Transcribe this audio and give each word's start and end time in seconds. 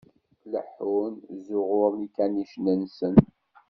Leḥḥun, 0.51 1.13
ẓẓuɣuṛen 1.35 2.01
ikanicen-nsen. 2.07 3.15